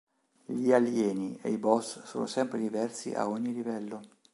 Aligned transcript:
Gli 0.47 0.73
alieni 0.73 1.37
e 1.43 1.51
i 1.51 1.59
boss 1.59 2.01
sono 2.05 2.25
sempre 2.25 2.57
diversi 2.57 3.13
a 3.13 3.29
ogni 3.29 3.53
livello. 3.53 4.01